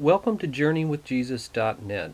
[0.00, 2.12] Welcome to JourneyWithJesus.net,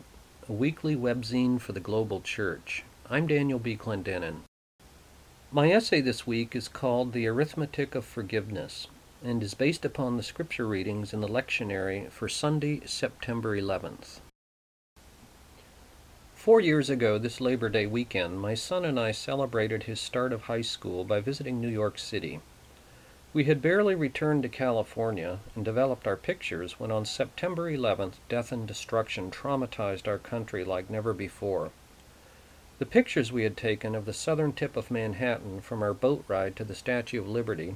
[0.49, 2.83] a weekly webzine for the global church.
[3.11, 3.77] I'm Daniel B.
[3.77, 4.37] Clendenin.
[5.51, 8.87] My essay this week is called The Arithmetic of Forgiveness
[9.23, 14.19] and is based upon the scripture readings in the lectionary for Sunday, September 11th.
[16.33, 20.41] Four years ago, this Labor Day weekend, my son and I celebrated his start of
[20.41, 22.39] high school by visiting New York City.
[23.35, 28.53] We had barely returned to California and developed our pictures when on September 11th, death
[28.53, 31.71] and destruction traumatized our country like never before.
[32.79, 36.55] The pictures we had taken of the southern tip of Manhattan from our boat ride
[36.55, 37.75] to the Statue of Liberty,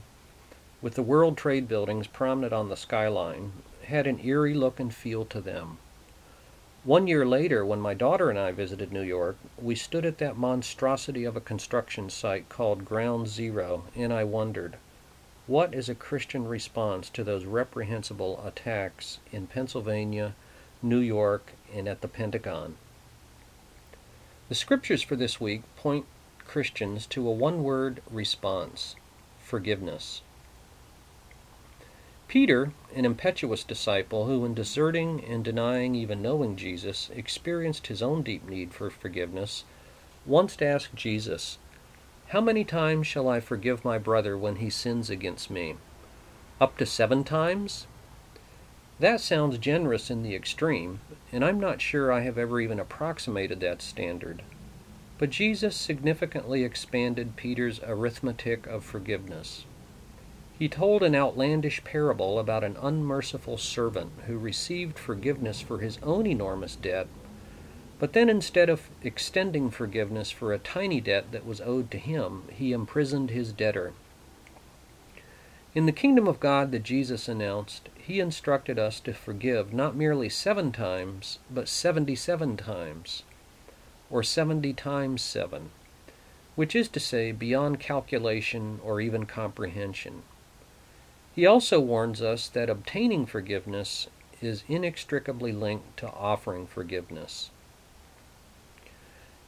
[0.82, 3.52] with the World Trade buildings prominent on the skyline,
[3.84, 5.78] had an eerie look and feel to them.
[6.86, 10.38] One year later, when my daughter and I visited New York, we stood at that
[10.38, 14.78] monstrosity of a construction site called Ground Zero, and I wondered,
[15.50, 20.36] what is a Christian response to those reprehensible attacks in Pennsylvania,
[20.80, 22.78] New York, and at the Pentagon?
[24.48, 26.06] The scriptures for this week point
[26.46, 28.96] Christians to a one word response
[29.40, 30.22] forgiveness.
[32.28, 38.22] Peter, an impetuous disciple who, in deserting and denying even knowing Jesus, experienced his own
[38.22, 39.64] deep need for forgiveness,
[40.28, 41.58] once asked Jesus,
[42.30, 45.78] How many times shall I forgive my brother when he sins against me?
[46.62, 47.88] Up to seven times?
[49.00, 51.00] That sounds generous in the extreme,
[51.32, 54.44] and I'm not sure I have ever even approximated that standard.
[55.18, 59.66] But Jesus significantly expanded Peter's arithmetic of forgiveness.
[60.60, 66.28] He told an outlandish parable about an unmerciful servant who received forgiveness for his own
[66.28, 67.08] enormous debt,
[68.00, 72.44] but then instead of extending forgiveness for a tiny debt that was owed to him,
[72.50, 73.94] he imprisoned his debtor.
[75.76, 80.30] In the kingdom of God that Jesus announced, he instructed us to forgive not merely
[80.30, 83.24] seven times, but seventy seven times,
[84.10, 85.70] or seventy times seven,
[86.56, 90.24] which is to say, beyond calculation or even comprehension.
[91.36, 94.08] He also warns us that obtaining forgiveness
[94.42, 97.52] is inextricably linked to offering forgiveness.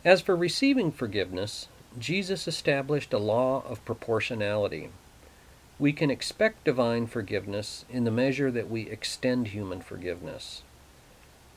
[0.04, 1.68] As for receiving forgiveness,
[2.00, 4.90] Jesus established a law of proportionality.
[5.78, 10.64] We can expect divine forgiveness in the measure that we extend human forgiveness.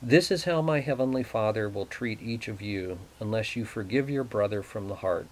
[0.03, 4.25] This is how my heavenly Father will treat each of you unless you forgive your
[4.25, 5.27] brother from the heart.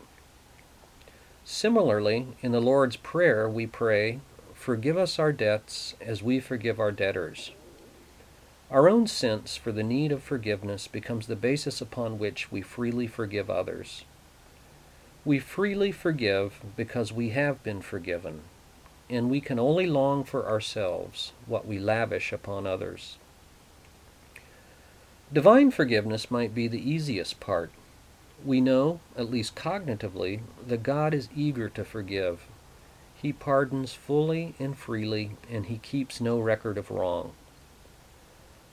[1.45, 4.21] Similarly, in the Lord's Prayer, we pray,
[4.55, 7.51] Forgive us our debts as we forgive our debtors.
[8.73, 13.07] Our own sense for the need of forgiveness becomes the basis upon which we freely
[13.07, 14.05] forgive others.
[15.27, 18.41] We freely forgive because we have been forgiven,
[19.11, 23.19] and we can only long for ourselves what we lavish upon others.
[25.31, 27.71] Divine forgiveness might be the easiest part.
[28.43, 32.47] We know, at least cognitively, that God is eager to forgive
[33.23, 37.33] he pardons fully and freely, and he keeps no record of wrong.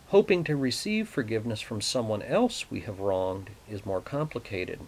[0.10, 4.80] Hoping to receive forgiveness from someone else we have wronged is more complicated.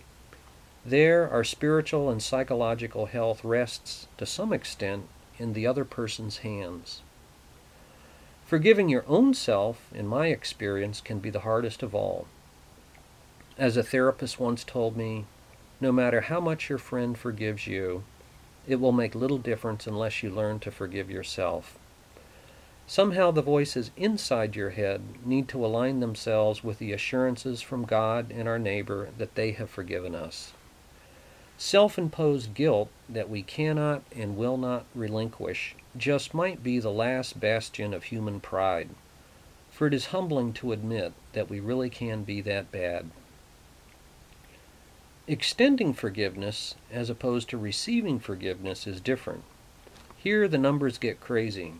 [0.83, 7.03] There, our spiritual and psychological health rests, to some extent, in the other person's hands.
[8.47, 12.25] Forgiving your own self, in my experience, can be the hardest of all.
[13.59, 15.25] As a therapist once told me,
[15.79, 18.03] no matter how much your friend forgives you,
[18.67, 21.77] it will make little difference unless you learn to forgive yourself.
[22.91, 28.33] Somehow the voices inside your head need to align themselves with the assurances from God
[28.35, 30.51] and our neighbor that they have forgiven us.
[31.57, 37.39] Self imposed guilt that we cannot and will not relinquish just might be the last
[37.39, 38.89] bastion of human pride,
[39.69, 43.09] for it is humbling to admit that we really can be that bad.
[45.27, 49.45] Extending forgiveness as opposed to receiving forgiveness is different.
[50.17, 51.75] Here the numbers get crazy.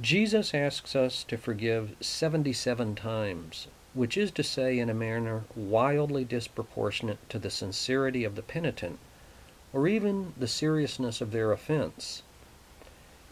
[0.00, 6.24] Jesus asks us to forgive 77 times, which is to say, in a manner wildly
[6.24, 8.98] disproportionate to the sincerity of the penitent,
[9.72, 12.22] or even the seriousness of their offense.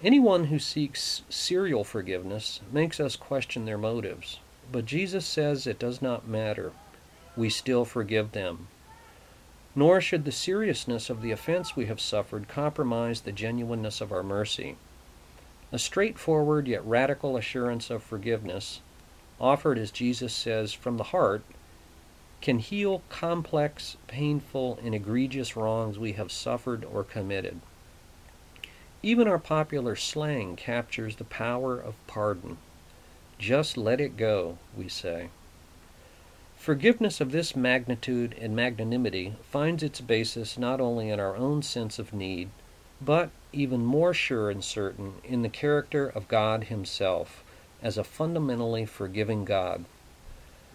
[0.02, 4.40] Anyone who seeks serial forgiveness makes us question their motives,
[4.70, 6.72] but Jesus says it does not matter.
[7.36, 8.68] We still forgive them
[9.78, 14.24] nor should the seriousness of the offense we have suffered compromise the genuineness of our
[14.24, 14.76] mercy.
[15.70, 18.80] A straightforward yet radical assurance of forgiveness,
[19.40, 21.42] offered as Jesus says from the heart,
[22.40, 27.60] can heal complex, painful, and egregious wrongs we have suffered or committed.
[29.02, 32.58] Even our popular slang captures the power of pardon.
[33.38, 35.28] Just let it go, we say.
[36.56, 41.98] Forgiveness of this magnitude and magnanimity finds its basis not only in our own sense
[41.98, 42.50] of need,
[43.00, 47.44] but, even more sure and certain, in the character of God Himself
[47.82, 49.84] as a fundamentally forgiving God.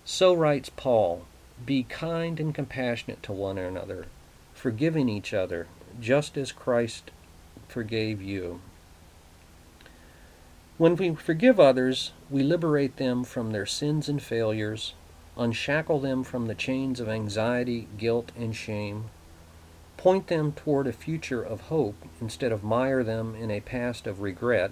[0.06, 1.26] So writes Paul
[1.66, 4.08] Be kind and compassionate to one another,
[4.54, 5.68] forgiving each other,
[6.00, 7.12] just as Christ
[7.68, 8.62] forgave you.
[10.78, 14.94] When we forgive others, we liberate them from their sins and failures,
[15.38, 19.06] unshackle them from the chains of anxiety, guilt, and shame,
[20.04, 24.20] point them toward a future of hope instead of mire them in a past of
[24.20, 24.70] regret,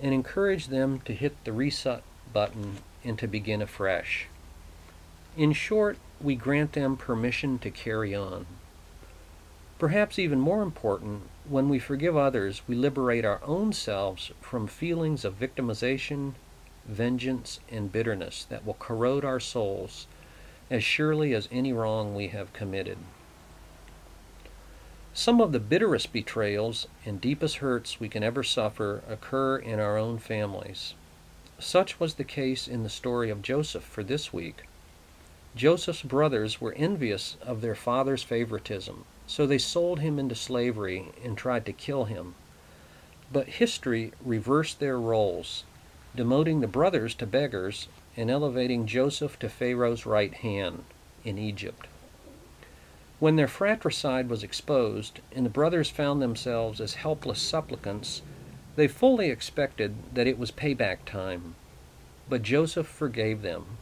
[0.00, 4.28] and encourage them to hit the reset button and to begin afresh.
[5.36, 8.46] In short, we grant them permission to carry on.
[9.80, 15.24] Perhaps even more important, when we forgive others, we liberate our own selves from feelings
[15.24, 16.34] of victimization,
[16.86, 20.06] vengeance, and bitterness that will corrode our souls
[20.70, 22.98] as surely as any wrong we have committed.
[25.16, 29.96] Some of the bitterest betrayals and deepest hurts we can ever suffer occur in our
[29.96, 30.94] own families.
[31.58, 34.64] Such was the case in the story of Joseph for this week.
[35.54, 41.36] Joseph's brothers were envious of their father's favoritism so they sold him into slavery and
[41.36, 42.34] tried to kill him.
[43.32, 45.64] But history reversed their roles,
[46.16, 50.84] demoting the brothers to beggars and elevating Joseph to Pharaoh's right hand
[51.24, 51.86] in Egypt.
[53.20, 58.22] When their fratricide was exposed and the brothers found themselves as helpless supplicants,
[58.76, 61.54] they fully expected that it was payback time.
[62.28, 63.78] But Joseph forgave them.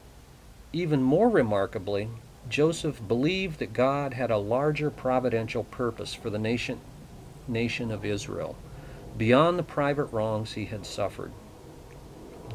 [0.73, 2.08] Even more remarkably,
[2.49, 6.81] Joseph believed that God had a larger providential purpose for the nation,
[7.49, 8.56] nation of Israel,
[9.17, 11.32] beyond the private wrongs he had suffered.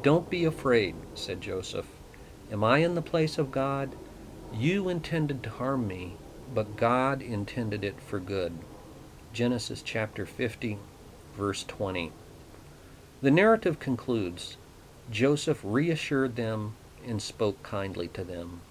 [0.03, 1.87] Don't be afraid, said Joseph.
[2.51, 3.95] Am I in the place of God?
[4.53, 6.13] You intended to harm me,
[6.53, 8.57] but God intended it for good.
[9.33, 10.77] Genesis chapter 50,
[11.35, 12.11] verse 20.
[13.21, 14.57] The narrative concludes
[15.11, 18.61] Joseph reassured them and spoke kindly to them.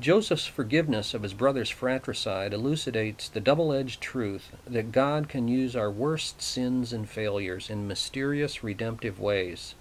[0.00, 5.76] Joseph's forgiveness of his brother's fratricide elucidates the double edged truth that God can use
[5.76, 9.76] our worst sins and failures in mysterious redemptive ways.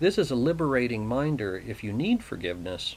[0.00, 2.96] This is a liberating minder if you need forgiveness,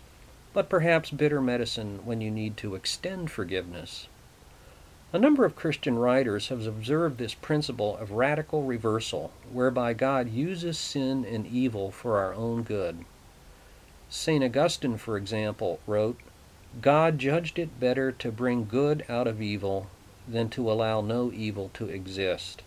[0.54, 4.08] but perhaps bitter medicine when you need to extend forgiveness.
[5.12, 10.78] A number of Christian writers have observed this principle of radical reversal, whereby God uses
[10.78, 13.06] sin and evil for our own good.
[14.10, 14.44] St.
[14.44, 16.20] Augustine, for example, wrote,
[16.82, 19.88] God judged it better to bring good out of evil
[20.28, 22.64] than to allow no evil to exist.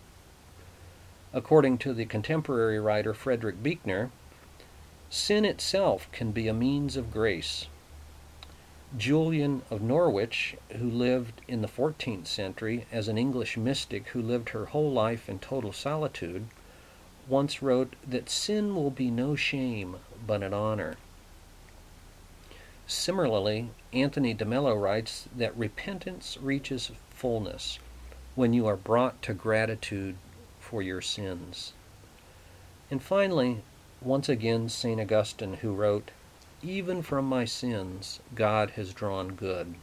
[1.33, 4.09] According to the contemporary writer Frederick Buechner,
[5.09, 7.67] sin itself can be a means of grace.
[8.95, 14.49] Julian of Norwich, who lived in the 14th century as an English mystic who lived
[14.49, 16.47] her whole life in total solitude,
[17.27, 20.95] once wrote that sin will be no shame but an honor.
[22.87, 27.79] Similarly, Anthony de Mello writes that repentance reaches fullness
[28.35, 30.15] when you are brought to gratitude
[30.61, 31.73] for your sins.
[32.89, 33.63] And finally,
[34.01, 35.01] once again, St.
[35.01, 36.11] Augustine, who wrote,
[36.63, 39.75] Even from my sins, God has drawn good.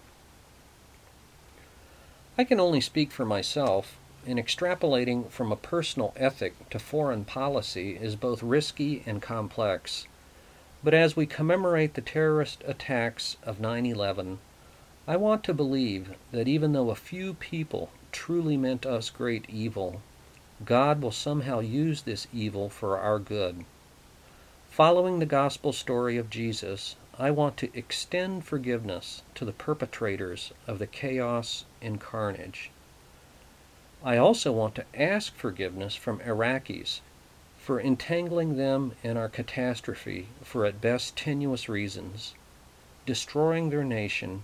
[2.36, 7.96] I can only speak for myself, and extrapolating from a personal ethic to foreign policy
[7.96, 10.08] is both risky and complex.
[10.82, 14.40] But as we commemorate the terrorist attacks of 9 11,
[15.06, 20.02] I want to believe that even though a few people truly meant us great evil,
[20.64, 23.64] God will somehow use this evil for our good.
[24.74, 30.80] Following the gospel story of Jesus, I want to extend forgiveness to the perpetrators of
[30.80, 32.72] the chaos and carnage.
[34.02, 37.02] I also want to ask forgiveness from Iraqis
[37.56, 42.34] for entangling them in our catastrophe for at best tenuous reasons,
[43.06, 44.42] destroying their nation,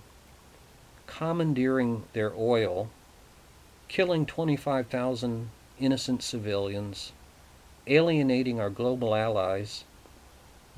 [1.07, 2.89] commandeering their oil,
[3.89, 7.11] killing 25,000 innocent civilians,
[7.85, 9.83] alienating our global allies,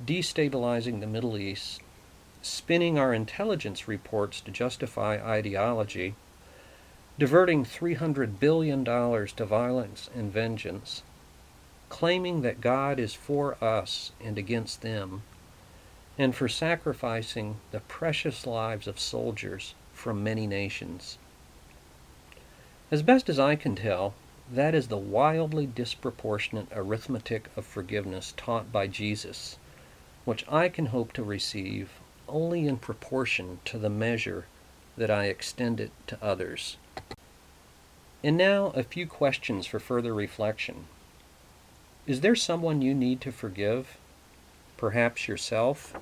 [0.04, 1.82] destabilizing the Middle East,
[2.42, 6.16] spinning our intelligence reports to justify ideology,
[7.18, 11.04] diverting $300 billion to violence and vengeance,
[11.90, 15.22] claiming that God is for us and against them,
[16.18, 21.18] and for sacrificing the precious lives of soldiers from many nations.
[22.92, 24.14] As best as I can tell,
[24.52, 29.58] that is the wildly disproportionate arithmetic of forgiveness taught by Jesus,
[30.26, 31.92] which I can hope to receive
[32.28, 34.46] only in proportion to the measure
[34.98, 36.78] that I extend it to others.
[38.24, 40.86] And now a few questions for further reflection.
[42.08, 43.98] Is there someone you need to forgive?
[44.78, 45.94] Perhaps yourself,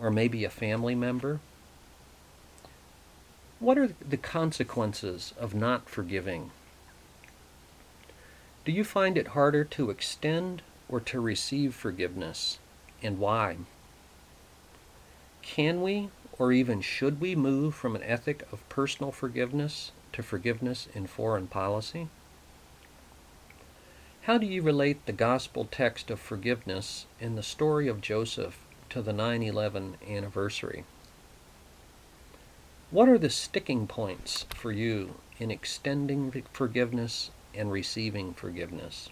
[0.00, 1.40] or maybe a family member?
[3.60, 6.50] What are the consequences of not forgiving?
[8.64, 12.58] Do you find it harder to extend or to receive forgiveness,
[13.04, 13.58] and why?
[15.42, 16.08] Can we,
[16.38, 21.46] or even should we, move from an ethic of personal forgiveness to forgiveness in foreign
[21.46, 22.08] policy?
[24.22, 28.58] How do you relate the gospel text of forgiveness in the story of Joseph
[28.88, 30.84] to the 9 11 anniversary?
[32.90, 39.10] What are the sticking points for you in extending forgiveness and receiving forgiveness?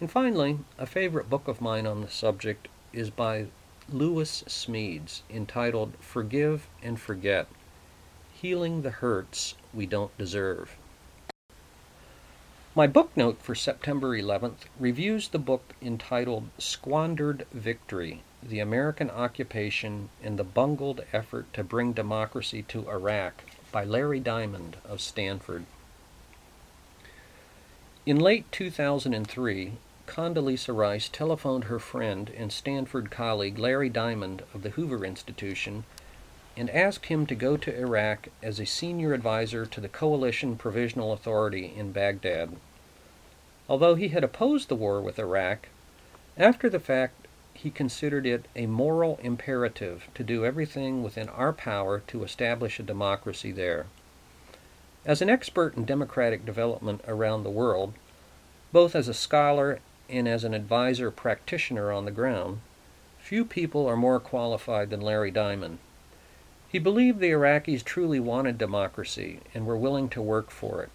[0.00, 3.46] And finally, a favorite book of mine on the subject is by
[3.92, 7.46] Lewis Smedes entitled Forgive and Forget
[8.32, 10.76] Healing the Hurts We Don't Deserve.
[12.74, 20.08] My book note for September 11th reviews the book entitled Squandered Victory The American Occupation
[20.22, 25.66] and the Bungled Effort to Bring Democracy to Iraq by Larry Diamond of Stanford.
[28.06, 29.72] In late 2003,
[30.06, 35.84] Condoleezza Rice telephoned her friend and Stanford colleague Larry Diamond of the Hoover Institution
[36.56, 41.12] and asked him to go to Iraq as a senior advisor to the Coalition Provisional
[41.12, 42.56] Authority in Baghdad.
[43.68, 45.68] Although he had opposed the war with Iraq,
[46.38, 52.00] after the fact he considered it a moral imperative to do everything within our power
[52.06, 53.86] to establish a democracy there.
[55.04, 57.92] As an expert in democratic development around the world,
[58.72, 62.60] both as a scholar and as an advisor practitioner on the ground,
[63.18, 65.78] few people are more qualified than Larry Diamond.
[66.68, 70.90] He believed the Iraqis truly wanted democracy and were willing to work for it.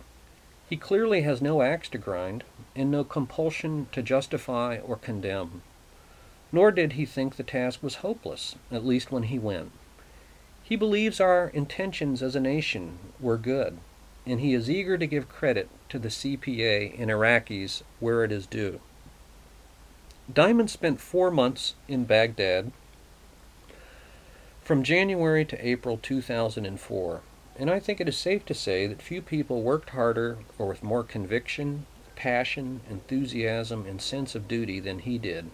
[0.69, 2.43] He clearly has no axe to grind
[2.75, 5.61] and no compulsion to justify or condemn.
[6.51, 9.71] Nor did he think the task was hopeless, at least when he went.
[10.63, 13.77] He believes our intentions as a nation were good,
[14.25, 18.45] and he is eager to give credit to the CPA and Iraqis where it is
[18.45, 18.79] due.
[20.31, 22.71] Diamond spent four months in Baghdad
[24.61, 27.21] from January to April 2004,
[27.57, 30.83] and I think it is safe to say that few people worked harder or with
[30.83, 31.85] more conviction,
[32.15, 35.49] passion, enthusiasm, and sense of duty than he did.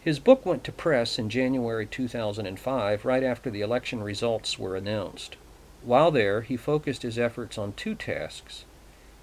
[0.00, 5.36] His book went to press in January 2005, right after the election results were announced.
[5.82, 8.64] While there, he focused his efforts on two tasks.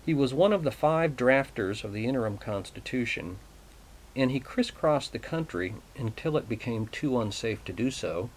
[0.06, 3.40] He was one of the five drafters of the interim constitution,
[4.16, 8.30] and he crisscrossed the country until it became too unsafe to do so,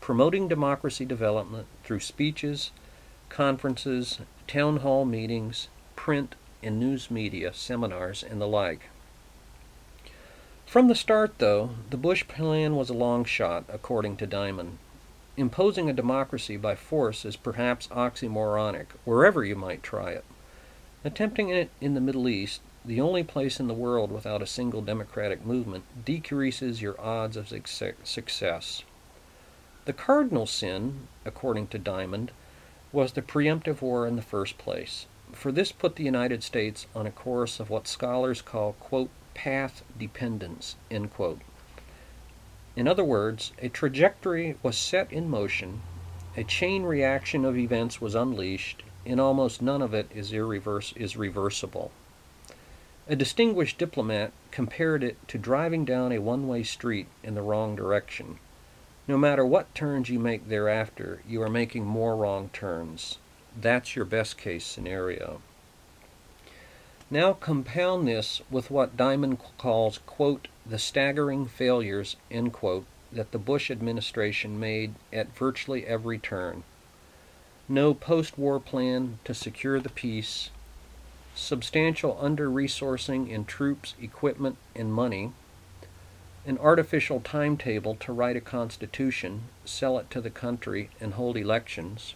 [0.00, 2.70] promoting democracy development through speeches,
[3.28, 8.88] conferences, town hall meetings, print and news media, seminars, and the like.
[10.66, 14.78] From the start, though, the Bush plan was a long shot, according to Diamond.
[15.36, 20.24] Imposing a democracy by force is perhaps oxymoronic, wherever you might try it.
[21.04, 24.82] Attempting it in the Middle East the only place in the world without a single
[24.82, 28.82] democratic movement decreases your odds of success.
[29.84, 32.32] The cardinal sin, according to Diamond,
[32.92, 37.06] was the preemptive war in the first place, for this put the United States on
[37.06, 41.40] a course of what scholars call, quote, path dependence, end quote.
[42.76, 45.82] In other words, a trajectory was set in motion,
[46.36, 51.16] a chain reaction of events was unleashed, and almost none of it is, irreverse, is
[51.16, 51.92] reversible.
[53.08, 57.74] A distinguished diplomat compared it to driving down a one way street in the wrong
[57.74, 58.38] direction.
[59.08, 63.18] No matter what turns you make thereafter, you are making more wrong turns.
[63.60, 65.42] That's your best case scenario.
[67.10, 73.38] Now compound this with what Diamond calls, quote, the staggering failures, end quote, that the
[73.38, 76.62] Bush administration made at virtually every turn.
[77.68, 80.50] No post war plan to secure the peace,
[81.34, 85.32] substantial under resourcing in troops, equipment, and money,
[86.46, 92.14] an artificial timetable to write a constitution, sell it to the country, and hold elections,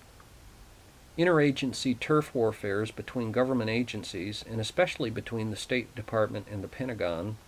[1.16, 7.38] interagency turf warfares between government agencies, and especially between the State Department and the Pentagon,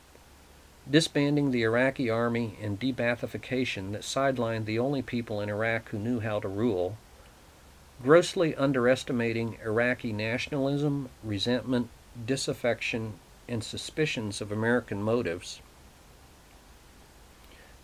[0.90, 6.20] disbanding the Iraqi army and de-Baathification that sidelined the only people in Iraq who knew
[6.20, 6.96] how to rule,
[8.02, 11.88] grossly underestimating Iraqi nationalism, resentment,
[12.26, 13.14] disaffection,
[13.48, 15.60] and suspicions of American motives,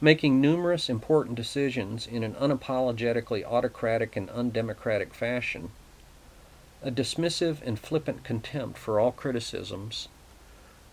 [0.01, 5.71] making numerous important decisions in an unapologetically autocratic and undemocratic fashion,
[6.83, 10.09] a dismissive and flippant contempt for all criticisms,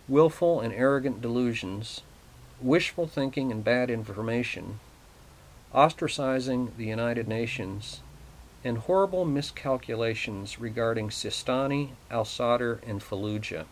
[0.08, 2.02] willful and arrogant delusions,
[2.62, 4.80] wishful thinking and bad information,
[5.74, 8.02] ostracizing the United Nations,
[8.64, 13.66] and horrible miscalculations regarding Sistani, al Sadr, and Fallujah.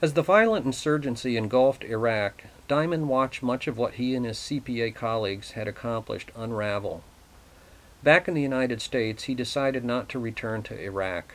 [0.00, 4.94] As the violent insurgency engulfed Iraq, Diamond watched much of what he and his CPA
[4.94, 7.02] colleagues had accomplished unravel.
[8.02, 11.34] Back in the United States, he decided not to return to Iraq.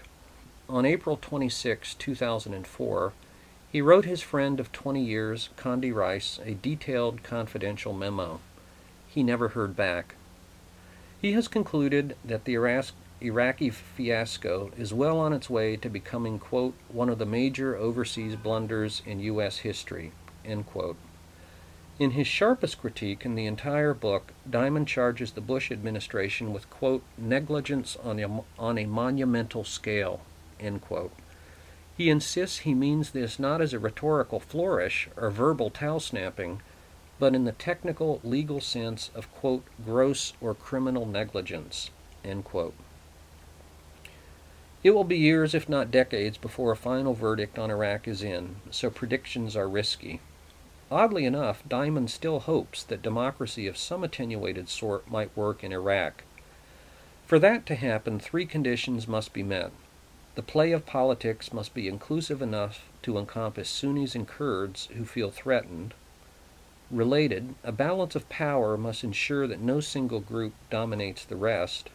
[0.69, 3.13] On April 26, 2004,
[3.69, 8.39] he wrote his friend of 20 years, Condi Rice, a detailed confidential memo.
[9.09, 10.15] He never heard back.
[11.23, 12.55] He has concluded that the
[13.21, 18.35] Iraqi fiasco is well on its way to becoming, quote, one of the major overseas
[18.35, 19.59] blunders in U.S.
[19.59, 20.11] history,
[20.43, 20.97] end quote.
[21.97, 27.03] In his sharpest critique in the entire book, Diamond charges the Bush administration with, quote,
[27.17, 30.19] negligence on a, on a monumental scale,
[30.59, 31.13] end quote.
[31.95, 36.61] He insists he means this not as a rhetorical flourish or verbal towel snapping,
[37.19, 41.89] but in the technical legal sense of, quote, gross or criminal negligence,
[42.23, 42.73] end quote.
[44.83, 48.57] It will be years, if not decades, before a final verdict on Iraq is in,
[48.69, 50.19] so predictions are risky.
[50.91, 56.23] Oddly enough, Diamond still hopes that democracy of some attenuated sort might work in Iraq.
[57.25, 59.71] For that to happen, three conditions must be met.
[60.35, 65.31] The play of politics must be inclusive enough to encompass Sunnis and Kurds who feel
[65.31, 65.93] threatened.
[66.93, 71.89] Related, a balance of power must ensure that no single group dominates the rest.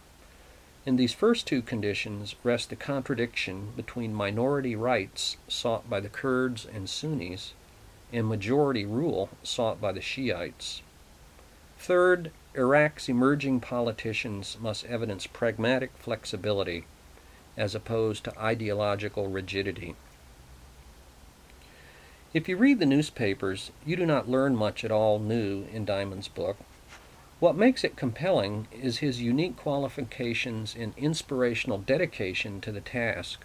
[0.85, 6.67] In these first two conditions rest the contradiction between minority rights sought by the Kurds
[6.67, 7.53] and Sunnis
[8.13, 10.83] and majority rule sought by the Shiites.
[11.79, 16.87] Third, Iraq's emerging politicians must evidence pragmatic flexibility
[17.57, 19.95] as opposed to ideological rigidity.
[22.39, 26.29] If you read the newspapers, you do not learn much at all new in Diamond's
[26.29, 26.57] book.
[27.41, 33.41] What makes it compelling is his unique qualifications and inspirational dedication to the task.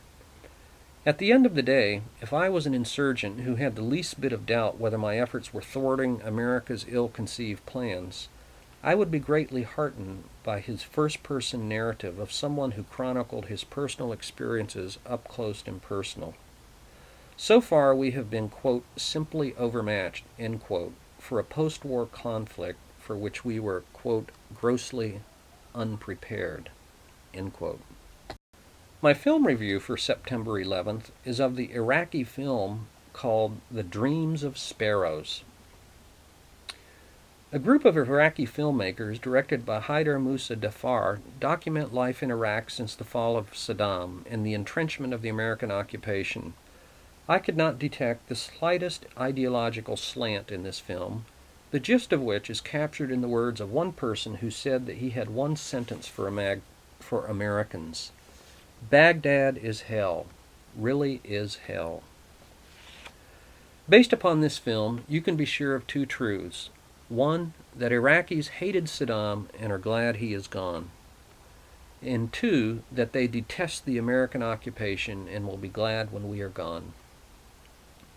[1.07, 4.21] At the end of the day, if I was an insurgent who had the least
[4.21, 8.29] bit of doubt whether my efforts were thwarting America's ill conceived plans,
[8.83, 13.63] I would be greatly heartened by his first person narrative of someone who chronicled his
[13.63, 16.35] personal experiences up close and personal.
[17.35, 22.79] So far, we have been, quote, simply overmatched, end quote, for a post war conflict
[22.99, 25.21] for which we were, quote, grossly
[25.75, 26.69] unprepared,
[27.33, 27.81] end quote.
[29.01, 34.57] My film review for September 11th is of the Iraqi film called The Dreams of
[34.57, 35.43] Sparrows.
[37.51, 42.95] A group of Iraqi filmmakers, directed by Haider Musa Dafar, document life in Iraq since
[42.95, 46.53] the fall of Saddam and the entrenchment of the American occupation.
[47.27, 51.23] I could not detect the slightest ideological slant in this film,
[51.71, 54.97] the gist of which is captured in the words of one person who said that
[54.97, 56.61] he had one sentence for, Amag-
[56.99, 58.11] for Americans
[58.89, 60.25] Baghdad is hell,
[60.75, 62.03] really is hell.
[63.87, 66.69] Based upon this film, you can be sure of two truths.
[67.07, 70.89] One, that Iraqis hated Saddam and are glad he is gone.
[72.01, 76.49] And two, that they detest the American occupation and will be glad when we are
[76.49, 76.91] gone.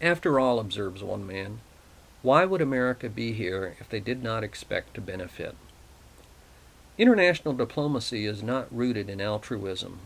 [0.00, 1.60] After all, observes one man,
[2.22, 5.54] why would America be here if they did not expect to benefit?
[6.98, 10.00] International diplomacy is not rooted in altruism.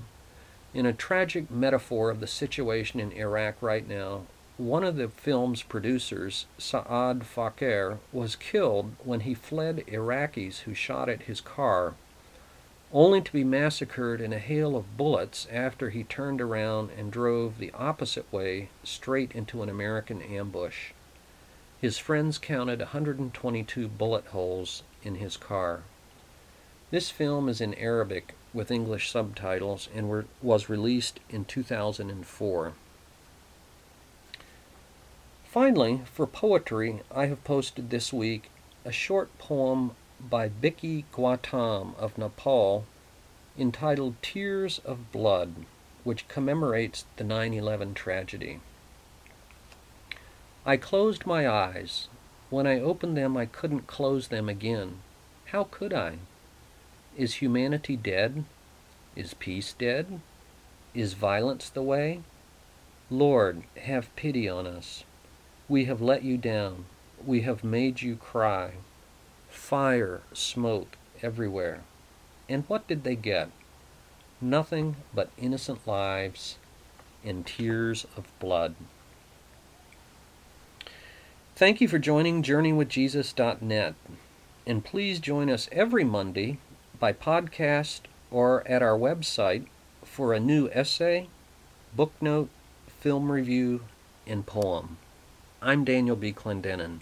[0.75, 4.23] In a tragic metaphor of the situation in Iraq right now,
[4.57, 11.09] one of the film's producers, Saad Fakhar, was killed when he fled Iraqis who shot
[11.09, 11.95] at his car,
[12.93, 17.59] only to be massacred in a hail of bullets after he turned around and drove
[17.59, 20.91] the opposite way straight into an American ambush.
[21.81, 25.83] His friends counted 122 bullet holes in his car.
[26.91, 32.73] This film is in Arabic with English subtitles and were, was released in 2004.
[35.45, 38.51] Finally, for poetry, I have posted this week
[38.85, 39.93] a short poem
[40.29, 42.85] by Biki Gautam of Nepal
[43.59, 45.67] entitled Tears of Blood,
[46.05, 48.61] which commemorates the 9 11 tragedy.
[50.67, 52.09] I closed my eyes.
[52.51, 54.99] When I opened them, I couldn't close them again.
[55.47, 56.19] How could I?
[57.17, 58.45] Is humanity dead?
[59.17, 60.21] Is peace dead?
[60.95, 62.21] Is violence the way?
[63.11, 65.05] Lord, have pity on us.
[65.69, 66.85] We have let you down.
[67.25, 68.73] We have made you cry.
[69.51, 71.81] Fire smoke everywhere.
[72.49, 73.51] And what did they get?
[74.41, 76.57] Nothing but innocent lives
[77.25, 78.75] and tears of blood.
[81.55, 83.95] Thank you for joining JourneyWithJesus.net.
[84.67, 86.59] And please join us every Monday
[86.99, 89.67] by podcast or at our website
[90.05, 91.29] for a new essay,
[91.95, 92.49] book note,
[92.87, 93.83] film review,
[94.27, 94.97] and poem.
[95.61, 96.33] I'm Daniel B.
[96.33, 97.01] Clendenin.